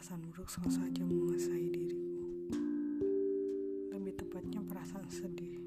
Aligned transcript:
langsung 0.00 0.64
saja 0.72 1.04
menguasai 1.04 1.68
diriku. 1.68 2.24
Lebih 3.92 4.16
tepatnya 4.16 4.64
perasaan 4.64 5.04
sedih. 5.12 5.60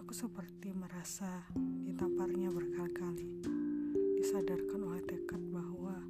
Aku 0.00 0.16
seperti 0.16 0.72
merasa 0.72 1.44
ditamparnya 1.84 2.48
berkali-kali. 2.48 3.28
Disadarkan 4.16 4.80
oleh 4.80 5.04
tekad 5.04 5.44
bahwa 5.52 6.00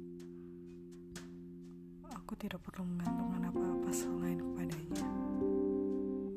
aku 2.15 2.39
tidak 2.39 2.63
perlu 2.63 2.87
menggantungkan 2.87 3.51
apa-apa 3.51 3.91
selain 3.91 4.39
kepadanya. 4.39 5.05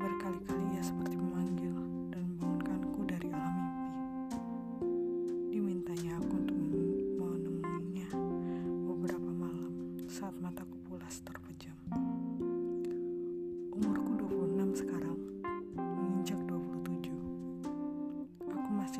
Berkali-kali 0.03 0.65
ia 0.75 0.83
seperti 0.83 1.15
memanggil 1.15 1.82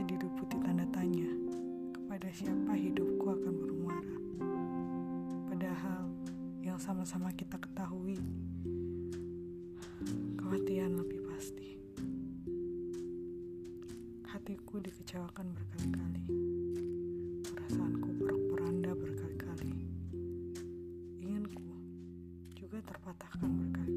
masih 0.03 0.19
diliputi 0.19 0.59
tanda 0.59 0.83
tanya 0.91 1.31
kepada 1.95 2.27
siapa 2.35 2.75
hidupku 2.75 3.23
akan 3.23 3.55
bermuara. 3.55 4.17
Padahal 5.47 6.11
yang 6.59 6.75
sama-sama 6.75 7.31
kita 7.39 7.55
ketahui, 7.55 8.19
kematian 10.35 10.99
lebih 10.99 11.23
pasti. 11.31 11.79
Hatiku 14.27 14.83
dikecewakan 14.83 15.55
berkali-kali. 15.55 16.27
Perasaanku 17.47 18.09
porak-poranda 18.19 18.99
berkali-kali. 18.99 19.87
Inginku 21.23 21.79
juga 22.59 22.83
terpatahkan 22.91 23.47
berkali-kali. 23.55 23.92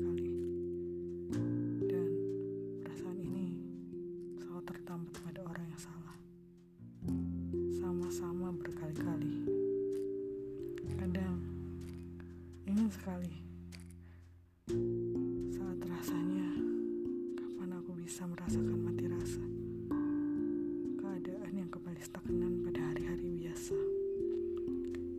Saat 14.65 15.77
rasanya 15.85 16.49
kapan 17.37 17.69
aku 17.77 17.93
bisa 18.01 18.25
merasakan 18.25 18.81
mati 18.81 19.05
rasa. 19.05 19.45
Keadaan 20.97 21.53
yang 21.53 21.69
kembali 21.69 22.01
stagnan 22.01 22.65
pada 22.65 22.81
hari-hari 22.81 23.45
biasa. 23.45 23.77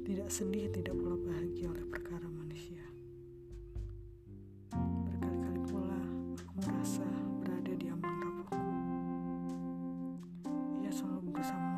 Tidak 0.03 0.27
sedih, 0.27 0.67
tidak 0.75 0.99
pula 0.99 1.15
bahagia 1.15 1.71
oleh 1.71 1.87
perkara 1.87 2.27
manusia. 2.27 2.83
Berkali-kali 4.75 5.63
pula 5.71 6.01
aku 6.43 6.55
merasa 6.67 7.07
berada 7.39 7.71
di 7.71 7.87
ambang 7.87 8.19
rapuhku. 8.19 8.67
Ia 10.83 10.91
selalu 10.91 11.23
berusaha 11.31 11.76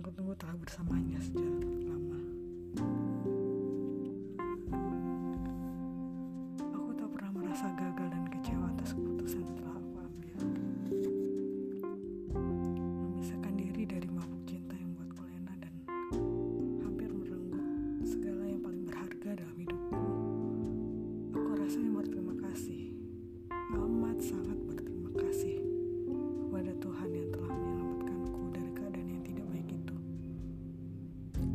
yang 0.00 0.08
kutunggu 0.08 0.32
telah 0.40 0.56
bersamanya 0.56 1.20
sejak 1.20 1.60
lama? 1.84 2.20
Aku 6.72 6.90
tak 6.96 7.08
pernah 7.12 7.30
merasa 7.36 7.68
gagal 7.76 8.09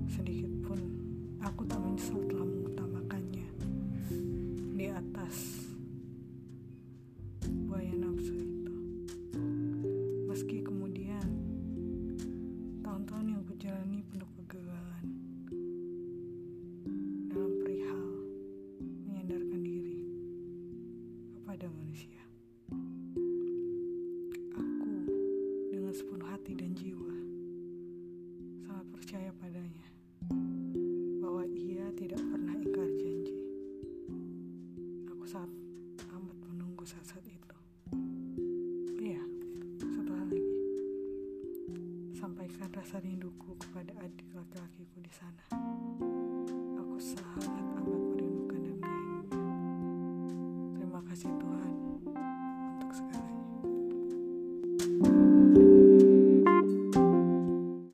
Sedikit 0.09 0.51
pun 0.65 0.79
aku 1.41 1.65
tak 1.65 1.81
menyesal 1.81 2.21
telah 2.29 2.45
mengutamakannya 2.45 3.47
di 4.75 4.87
atas 4.91 5.65
buaya 7.65 7.93
nafsu 7.97 8.33
itu. 8.37 8.75
Meski 10.29 10.61
kemudian 10.61 11.25
tahun-tahun 12.85 13.25
yang 13.33 13.43
kujalani 13.49 13.99
penuh 14.09 14.29
kegagalan 14.37 15.05
dalam 17.29 17.53
perihal 17.65 18.05
menyadarkan 19.09 19.61
diri 19.65 20.01
kepada 21.39 21.65
manusia. 21.71 22.21
Rasa 42.95 43.11
rinduku 43.11 43.51
kepada 43.59 43.91
adik 43.99 44.23
laki-lakiku 44.31 45.03
di 45.03 45.11
sana. 45.11 45.43
Aku 46.79 46.95
sangat 46.95 47.51
amat 47.75 48.04